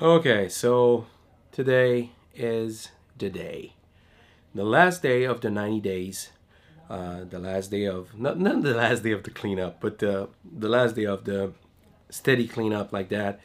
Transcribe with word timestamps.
Okay, 0.00 0.48
so 0.48 1.06
today 1.50 2.10
is 2.32 2.90
the 3.16 3.28
day. 3.28 3.72
The 4.54 4.62
last 4.62 5.02
day 5.02 5.24
of 5.24 5.40
the 5.40 5.50
90 5.50 5.80
days. 5.80 6.30
Uh, 6.88 7.24
the 7.24 7.40
last 7.40 7.72
day 7.72 7.84
of, 7.84 8.16
not, 8.16 8.38
not 8.38 8.62
the 8.62 8.74
last 8.74 9.02
day 9.02 9.10
of 9.10 9.24
the 9.24 9.32
cleanup, 9.32 9.80
but 9.80 9.98
the, 9.98 10.28
the 10.44 10.68
last 10.68 10.94
day 10.94 11.04
of 11.04 11.24
the 11.24 11.52
steady 12.10 12.46
cleanup 12.46 12.92
like 12.92 13.08
that. 13.08 13.40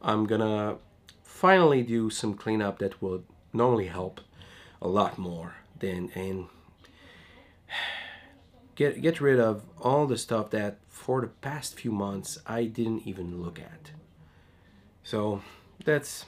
I'm 0.00 0.24
gonna 0.24 0.78
finally 1.22 1.82
do 1.82 2.08
some 2.08 2.32
cleanup 2.32 2.78
that 2.78 3.02
will 3.02 3.24
normally 3.52 3.88
help 3.88 4.22
a 4.80 4.88
lot 4.88 5.18
more 5.18 5.56
than, 5.78 6.10
and 6.14 6.46
get, 8.76 9.02
get 9.02 9.20
rid 9.20 9.38
of 9.38 9.62
all 9.78 10.06
the 10.06 10.16
stuff 10.16 10.48
that 10.52 10.78
for 10.88 11.20
the 11.20 11.26
past 11.26 11.74
few 11.74 11.92
months 11.92 12.38
I 12.46 12.64
didn't 12.64 13.06
even 13.06 13.42
look 13.42 13.60
at. 13.60 13.90
So 15.02 15.42
that's 15.84 16.26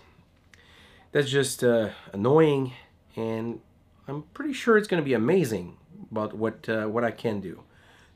that's 1.12 1.30
just 1.30 1.64
uh, 1.64 1.90
annoying, 2.12 2.72
and 3.16 3.60
I'm 4.06 4.22
pretty 4.34 4.52
sure 4.52 4.76
it's 4.76 4.88
going 4.88 5.02
to 5.02 5.04
be 5.04 5.14
amazing 5.14 5.76
about 6.10 6.34
what 6.34 6.68
uh, 6.68 6.86
what 6.86 7.04
I 7.04 7.10
can 7.10 7.40
do. 7.40 7.62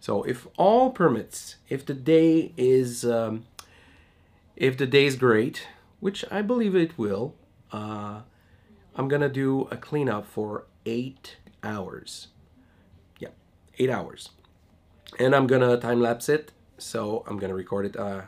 So 0.00 0.22
if 0.24 0.46
all 0.56 0.90
permits, 0.90 1.56
if 1.68 1.86
the 1.86 1.94
day 1.94 2.52
is 2.56 3.04
um, 3.04 3.46
if 4.56 4.76
the 4.76 4.86
day 4.86 5.06
is 5.06 5.16
great, 5.16 5.66
which 6.00 6.24
I 6.30 6.42
believe 6.42 6.74
it 6.74 6.98
will, 6.98 7.34
uh, 7.72 8.20
I'm 8.94 9.08
gonna 9.08 9.28
do 9.28 9.62
a 9.70 9.76
cleanup 9.76 10.26
for 10.26 10.66
eight 10.86 11.36
hours. 11.62 12.28
Yeah, 13.18 13.30
eight 13.78 13.90
hours, 13.90 14.30
and 15.18 15.34
I'm 15.34 15.46
gonna 15.46 15.78
time 15.78 16.00
lapse 16.00 16.28
it. 16.28 16.52
So 16.76 17.24
I'm 17.26 17.38
gonna 17.38 17.54
record 17.54 17.86
it. 17.86 17.96
Uh, 17.96 18.22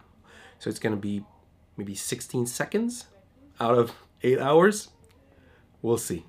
so 0.58 0.70
it's 0.70 0.78
gonna 0.78 0.96
be 0.96 1.24
maybe 1.76 1.94
16 1.94 2.46
seconds 2.46 3.06
out 3.60 3.76
of 3.76 3.92
eight 4.22 4.38
hours. 4.38 4.88
We'll 5.82 5.98
see. 5.98 6.24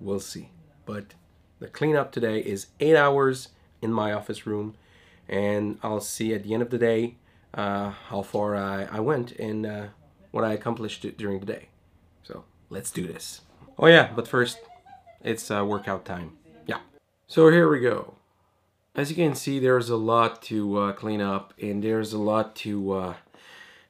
We'll 0.00 0.20
see. 0.20 0.50
But 0.84 1.14
the 1.60 1.68
cleanup 1.68 2.12
today 2.12 2.40
is 2.40 2.68
eight 2.80 2.96
hours 2.96 3.48
in 3.80 3.92
my 3.92 4.12
office 4.12 4.46
room, 4.46 4.74
and 5.28 5.78
I'll 5.82 6.00
see 6.00 6.34
at 6.34 6.42
the 6.42 6.54
end 6.54 6.62
of 6.62 6.70
the 6.70 6.78
day 6.78 7.16
uh, 7.54 7.90
how 7.90 8.22
far 8.22 8.56
I, 8.56 8.88
I 8.90 9.00
went 9.00 9.32
and 9.32 9.66
uh, 9.66 9.86
what 10.30 10.44
I 10.44 10.52
accomplished 10.52 11.06
during 11.16 11.40
the 11.40 11.46
day. 11.46 11.68
So 12.22 12.44
let's 12.70 12.90
do 12.90 13.06
this. 13.06 13.42
Oh, 13.78 13.86
yeah, 13.86 14.10
but 14.14 14.28
first, 14.28 14.58
it's 15.22 15.50
uh, 15.50 15.64
workout 15.64 16.04
time. 16.04 16.36
Yeah. 16.66 16.80
So 17.26 17.48
here 17.48 17.68
we 17.68 17.80
go. 17.80 18.14
As 18.94 19.08
you 19.08 19.16
can 19.16 19.34
see, 19.34 19.58
there's 19.58 19.88
a 19.88 19.96
lot 19.96 20.42
to 20.42 20.76
uh, 20.78 20.92
clean 20.92 21.20
up, 21.20 21.54
and 21.60 21.82
there's 21.82 22.12
a 22.12 22.18
lot 22.18 22.54
to 22.56 23.14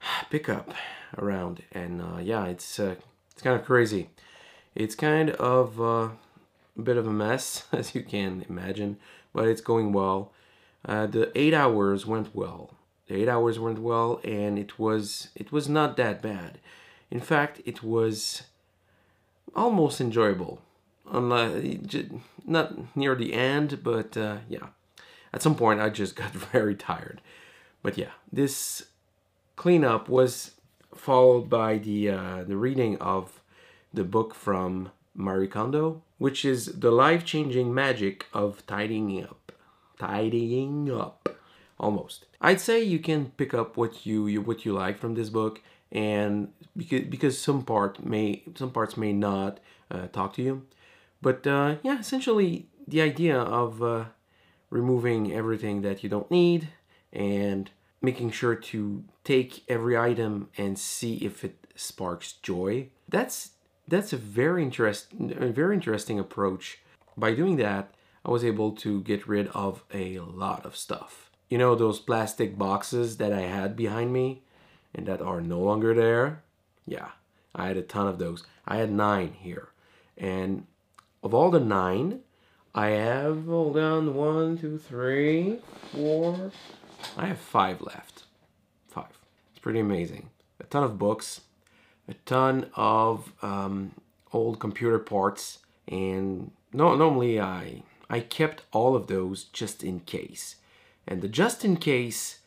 uh, 0.03 0.25
pick 0.31 0.49
up 0.49 0.75
around 1.19 1.63
and 1.73 2.01
uh, 2.01 2.19
yeah 2.21 2.47
it's 2.47 2.79
uh, 2.79 2.95
it's 3.33 3.43
kind 3.43 3.59
of 3.59 3.65
crazy. 3.65 4.11
It's 4.75 4.95
kind 4.95 5.31
of 5.31 5.81
uh, 5.81 6.09
a 6.79 6.83
bit 6.83 6.97
of 6.97 7.07
a 7.07 7.13
mess 7.13 7.67
as 7.73 7.95
you 7.95 8.03
can 8.03 8.45
imagine 8.49 8.99
but 9.33 9.49
it's 9.49 9.61
going 9.61 9.93
well. 9.93 10.33
Uh, 10.85 11.07
the 11.07 11.31
eight 11.39 11.55
hours 11.55 12.07
went 12.07 12.35
well. 12.35 12.75
The 13.07 13.15
eight 13.15 13.29
hours 13.29 13.59
went 13.59 13.79
well 13.79 14.21
and 14.25 14.59
it 14.59 14.79
was 14.79 15.29
it 15.35 15.53
was 15.53 15.69
not 15.69 15.97
that 15.97 16.23
bad. 16.23 16.59
In 17.11 17.21
fact 17.21 17.61
it 17.65 17.83
was 17.83 18.43
almost 19.55 20.01
enjoyable. 20.01 20.61
Unless 21.11 21.95
not 22.47 22.97
near 22.97 23.15
the 23.15 23.35
end 23.35 23.83
but 23.83 24.17
uh, 24.17 24.39
yeah. 24.49 24.69
At 25.33 25.43
some 25.43 25.55
point 25.55 25.81
I 25.81 25.89
just 25.89 26.17
got 26.23 26.33
very 26.33 26.75
tired. 26.75 27.21
But 27.83 27.99
yeah 27.99 28.13
this 28.33 28.87
cleanup 29.57 30.09
was 30.09 30.53
followed 30.95 31.49
by 31.49 31.79
the 31.79 32.11
uh, 32.11 32.45
the 32.45 32.57
reading 32.57 32.99
of 32.99 33.41
the 33.93 34.05
book 34.05 34.35
from 34.35 34.91
Marie 35.15 35.49
Kondo, 35.49 36.03
which 36.19 36.45
is 36.45 36.67
the 36.67 36.91
life-changing 36.91 37.73
magic 37.75 38.27
of 38.33 38.67
tidying 38.67 39.23
up. 39.23 39.53
Tidying 39.99 40.91
up, 40.91 41.29
almost. 41.79 42.27
I'd 42.41 42.61
say 42.61 42.83
you 42.83 42.99
can 42.99 43.27
pick 43.37 43.55
up 43.55 43.77
what 43.77 44.05
you, 44.05 44.27
you 44.27 44.41
what 44.41 44.65
you 44.65 44.73
like 44.73 44.99
from 44.99 45.15
this 45.15 45.29
book, 45.29 45.61
and 45.93 46.49
because 46.77 47.03
because 47.03 47.39
some 47.39 47.63
part 47.65 48.05
may 48.05 48.43
some 48.57 48.71
parts 48.71 48.97
may 48.97 49.13
not 49.13 49.61
uh, 49.91 50.09
talk 50.09 50.35
to 50.35 50.43
you, 50.43 50.63
but 51.21 51.47
uh, 51.47 51.77
yeah, 51.83 52.01
essentially 52.01 52.67
the 52.89 53.01
idea 53.01 53.39
of 53.39 53.83
uh, 53.83 54.07
removing 54.71 55.33
everything 55.33 55.83
that 55.83 56.03
you 56.03 56.09
don't 56.09 56.31
need 56.31 56.69
and 57.13 57.71
making 58.03 58.33
sure 58.33 58.55
to 58.57 59.05
take 59.25 59.63
every 59.69 59.97
item 59.97 60.49
and 60.59 60.79
see 60.79 61.17
if 61.17 61.45
it 61.45 61.67
sparks 61.75 62.33
joy. 62.33 62.89
That's 63.09 63.51
that's 63.89 64.13
a 64.13 64.17
very 64.17 64.63
interesting 64.63 65.35
a 65.39 65.49
very 65.49 65.75
interesting 65.75 66.19
approach. 66.19 66.81
By 67.17 67.35
doing 67.35 67.57
that, 67.57 67.95
I 68.25 68.31
was 68.31 68.45
able 68.45 68.73
to 68.73 69.01
get 69.03 69.29
rid 69.29 69.49
of 69.49 69.85
a 69.93 70.19
lot 70.19 70.67
of 70.67 70.77
stuff. 70.77 71.31
You 71.49 71.59
know 71.59 71.75
those 71.75 71.99
plastic 72.01 72.59
boxes 72.59 73.19
that 73.19 73.33
I 73.33 73.43
had 73.43 73.77
behind 73.77 74.13
me 74.13 74.43
and 74.95 75.07
that 75.07 75.21
are 75.21 75.41
no 75.41 75.61
longer 75.61 75.95
there? 75.95 76.43
Yeah, 76.87 77.11
I 77.55 77.69
had 77.69 77.77
a 77.77 77.83
ton 77.83 78.09
of 78.09 78.19
those. 78.19 78.45
I 78.67 78.77
had 78.77 78.91
9 78.91 79.35
here. 79.41 79.69
And 80.17 80.67
of 81.23 81.35
all 81.35 81.51
the 81.51 81.61
9, 81.61 82.21
I 82.75 82.89
have, 82.89 83.45
hold 83.45 83.77
on, 83.77 84.15
one, 84.15 84.57
two, 84.57 84.79
three, 84.79 85.59
four, 85.93 86.51
I 87.17 87.27
have 87.27 87.39
five 87.39 87.81
left. 87.81 88.25
Five. 88.89 89.19
It's 89.51 89.61
pretty 89.61 89.81
amazing. 89.81 90.31
A 90.61 90.65
ton 90.65 90.85
of 90.85 90.99
books, 90.99 91.43
a 92.09 92.15
ton 92.27 92.71
of 92.75 93.33
um, 93.43 93.93
old 94.33 94.59
computer 94.59 94.99
parts, 94.99 95.59
and 95.89 96.51
no, 96.73 96.95
normally 96.95 97.41
I 97.41 97.83
I 98.09 98.21
kept 98.21 98.63
all 98.73 98.95
of 98.95 99.07
those 99.07 99.45
just 99.45 99.83
in 99.83 100.01
case. 100.01 100.57
And 101.07 101.23
the 101.23 101.29
just 101.29 101.65
in 101.65 101.77
case, 101.77 102.39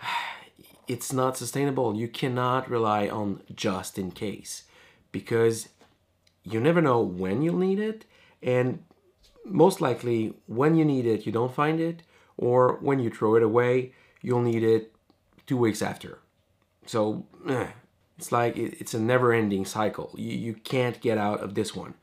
it's 0.88 1.12
not 1.12 1.36
sustainable. 1.36 1.96
You 1.96 2.08
cannot 2.08 2.68
rely 2.68 3.08
on 3.08 3.42
just 3.54 3.98
in 3.98 4.10
case 4.10 4.64
because 5.10 5.68
you 6.44 6.60
never 6.60 6.82
know 6.82 7.00
when 7.00 7.42
you'll 7.42 7.58
need 7.58 7.78
it, 7.78 8.04
and 8.42 8.82
most 9.44 9.80
likely 9.80 10.34
when 10.46 10.74
you 10.76 10.84
need 10.84 11.06
it, 11.06 11.26
you 11.26 11.32
don't 11.32 11.54
find 11.54 11.80
it, 11.80 12.02
or 12.42 12.78
when 12.80 12.98
you 12.98 13.08
throw 13.08 13.36
it 13.36 13.42
away, 13.42 13.92
you'll 14.20 14.42
need 14.42 14.64
it 14.64 14.92
two 15.46 15.56
weeks 15.56 15.80
after. 15.80 16.18
So 16.86 17.24
eh, 17.48 17.68
it's 18.18 18.32
like 18.32 18.56
it's 18.56 18.94
a 18.94 19.00
never-ending 19.00 19.64
cycle. 19.64 20.10
You, 20.16 20.32
you 20.46 20.54
can't 20.54 21.00
get 21.00 21.18
out 21.18 21.40
of 21.40 21.54
this 21.54 21.74
one. 21.74 21.94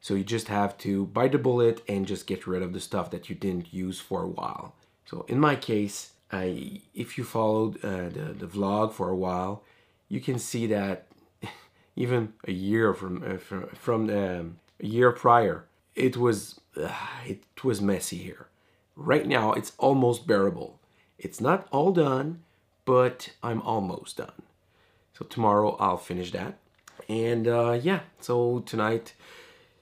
So 0.00 0.14
you 0.14 0.24
just 0.24 0.48
have 0.48 0.78
to 0.78 1.06
bite 1.06 1.32
the 1.32 1.38
bullet 1.38 1.82
and 1.88 2.06
just 2.06 2.26
get 2.26 2.46
rid 2.46 2.62
of 2.62 2.72
the 2.72 2.80
stuff 2.80 3.10
that 3.10 3.28
you 3.28 3.34
didn't 3.34 3.74
use 3.74 3.98
for 4.00 4.22
a 4.22 4.28
while. 4.28 4.74
So 5.04 5.24
in 5.28 5.38
my 5.38 5.56
case, 5.56 6.12
I, 6.30 6.80
if 6.94 7.18
you 7.18 7.24
followed 7.24 7.84
uh, 7.84 8.08
the, 8.08 8.34
the 8.38 8.46
vlog 8.46 8.92
for 8.92 9.10
a 9.10 9.16
while, 9.16 9.62
you 10.08 10.20
can 10.20 10.38
see 10.38 10.66
that 10.68 11.06
even 11.96 12.32
a 12.46 12.52
year 12.52 12.94
from 12.94 13.22
uh, 13.22 13.38
from, 13.38 13.68
from 13.74 14.10
um, 14.10 14.58
a 14.80 14.86
year 14.86 15.10
prior, 15.10 15.66
it 15.94 16.16
was 16.16 16.60
uh, 16.76 16.92
it 17.26 17.64
was 17.64 17.80
messy 17.80 18.18
here. 18.18 18.46
Right 18.96 19.26
now, 19.26 19.52
it's 19.52 19.72
almost 19.78 20.26
bearable. 20.26 20.78
It's 21.18 21.40
not 21.40 21.66
all 21.70 21.92
done, 21.92 22.42
but 22.84 23.30
I'm 23.42 23.62
almost 23.62 24.16
done. 24.16 24.42
So 25.18 25.24
tomorrow 25.24 25.76
I'll 25.78 25.96
finish 25.96 26.32
that. 26.32 26.58
And 27.08 27.48
uh, 27.48 27.78
yeah, 27.82 28.00
so 28.20 28.60
tonight 28.60 29.14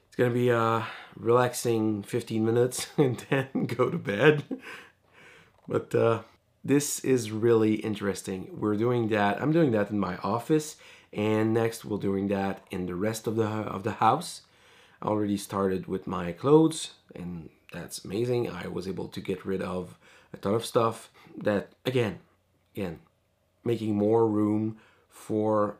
it's 0.06 0.16
gonna 0.16 0.30
be 0.30 0.50
a 0.50 0.86
relaxing 1.16 2.02
15 2.02 2.44
minutes 2.44 2.88
and 2.96 3.24
then 3.30 3.66
go 3.66 3.90
to 3.90 3.98
bed. 3.98 4.44
but 5.68 5.94
uh, 5.94 6.22
this 6.64 7.00
is 7.00 7.30
really 7.30 7.74
interesting. 7.74 8.48
We're 8.52 8.76
doing 8.76 9.08
that. 9.08 9.40
I'm 9.40 9.52
doing 9.52 9.70
that 9.72 9.90
in 9.90 9.98
my 9.98 10.16
office, 10.18 10.76
and 11.12 11.54
next 11.54 11.84
we're 11.84 11.98
doing 11.98 12.28
that 12.28 12.62
in 12.70 12.86
the 12.86 12.94
rest 12.94 13.26
of 13.26 13.36
the 13.36 13.46
of 13.46 13.82
the 13.82 13.92
house. 13.92 14.42
I 15.00 15.06
already 15.06 15.38
started 15.38 15.86
with 15.86 16.06
my 16.06 16.32
clothes 16.32 16.92
and 17.14 17.48
that's 17.72 18.04
amazing. 18.04 18.50
I 18.50 18.68
was 18.68 18.88
able 18.88 19.08
to 19.08 19.20
get 19.20 19.44
rid 19.44 19.62
of 19.62 19.96
a 20.32 20.36
ton 20.36 20.54
of 20.54 20.64
stuff 20.64 21.10
that, 21.36 21.70
again, 21.84 22.18
again, 22.74 23.00
making 23.64 23.94
more 23.94 24.26
room 24.26 24.78
for 25.08 25.76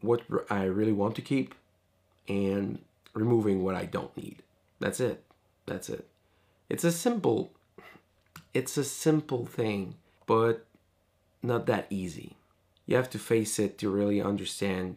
what 0.00 0.22
I 0.50 0.64
really 0.64 0.92
want 0.92 1.16
to 1.16 1.22
keep 1.22 1.54
and 2.28 2.78
removing 3.14 3.62
what 3.62 3.74
I 3.74 3.84
don't 3.84 4.16
need. 4.16 4.42
That's 4.80 5.00
it. 5.00 5.24
That's 5.66 5.88
it. 5.88 6.06
It's 6.68 6.84
a 6.84 6.92
simple, 6.92 7.52
it's 8.54 8.76
a 8.76 8.84
simple 8.84 9.46
thing, 9.46 9.96
but 10.26 10.66
not 11.42 11.66
that 11.66 11.86
easy. 11.90 12.36
You 12.86 12.96
have 12.96 13.10
to 13.10 13.18
face 13.18 13.58
it 13.58 13.78
to 13.78 13.90
really 13.90 14.20
understand 14.20 14.96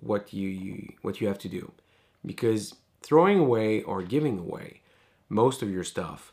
what 0.00 0.32
you, 0.32 0.48
you 0.48 0.92
what 1.02 1.20
you 1.20 1.28
have 1.28 1.38
to 1.38 1.48
do 1.48 1.72
because 2.26 2.74
throwing 3.00 3.38
away 3.38 3.82
or 3.82 4.02
giving 4.02 4.38
away 4.38 4.80
most 5.34 5.62
of 5.62 5.70
your 5.70 5.82
stuff 5.82 6.32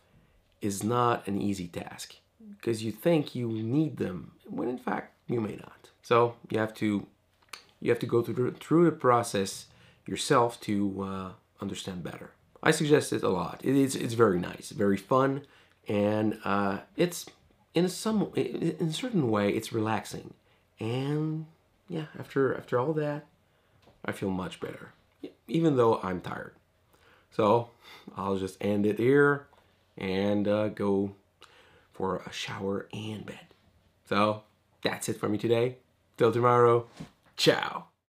is 0.61 0.83
not 0.83 1.27
an 1.27 1.41
easy 1.41 1.67
task 1.67 2.17
because 2.55 2.83
you 2.83 2.91
think 2.91 3.33
you 3.33 3.47
need 3.47 3.97
them 3.97 4.33
when 4.45 4.69
in 4.69 4.77
fact 4.77 5.15
you 5.27 5.41
may 5.41 5.55
not. 5.55 5.89
So 6.03 6.35
you 6.49 6.59
have 6.59 6.73
to 6.75 7.07
you 7.79 7.89
have 7.89 7.99
to 7.99 8.05
go 8.05 8.21
through 8.21 8.51
through 8.53 8.85
the 8.85 8.91
process 8.91 9.65
yourself 10.05 10.61
to 10.61 11.01
uh, 11.01 11.29
understand 11.59 12.03
better. 12.03 12.29
I 12.61 12.69
suggest 12.69 13.11
it 13.11 13.23
a 13.23 13.29
lot. 13.29 13.59
It 13.63 13.75
is 13.75 13.95
it's 13.95 14.13
very 14.13 14.39
nice, 14.39 14.69
very 14.69 14.97
fun, 14.97 15.47
and 15.87 16.37
uh, 16.45 16.79
it's 16.95 17.25
in 17.73 17.89
some 17.89 18.31
in 18.35 18.87
a 18.89 18.93
certain 18.93 19.31
way 19.31 19.49
it's 19.49 19.73
relaxing. 19.73 20.35
And 20.79 21.47
yeah, 21.89 22.05
after 22.19 22.55
after 22.55 22.77
all 22.77 22.93
that, 22.93 23.25
I 24.05 24.11
feel 24.11 24.29
much 24.29 24.59
better, 24.59 24.93
even 25.47 25.75
though 25.75 25.99
I'm 26.03 26.21
tired. 26.21 26.53
So 27.31 27.69
I'll 28.15 28.37
just 28.37 28.57
end 28.61 28.85
it 28.85 28.99
here 28.99 29.47
and 29.97 30.47
uh, 30.47 30.69
go 30.69 31.15
for 31.93 32.17
a 32.25 32.31
shower 32.31 32.87
and 32.93 33.25
bed. 33.25 33.47
So 34.07 34.43
that's 34.83 35.09
it 35.09 35.17
for 35.17 35.29
me 35.29 35.37
today. 35.37 35.77
Till 36.17 36.31
tomorrow, 36.31 36.87
ciao. 37.37 37.90